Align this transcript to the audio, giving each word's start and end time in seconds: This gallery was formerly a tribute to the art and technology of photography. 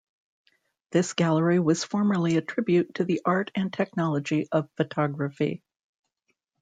This 0.89 1.13
gallery 1.13 1.59
was 1.59 1.83
formerly 1.83 2.35
a 2.35 2.41
tribute 2.41 2.95
to 2.95 3.03
the 3.05 3.21
art 3.23 3.51
and 3.53 3.71
technology 3.71 4.47
of 4.51 4.67
photography. 4.75 5.61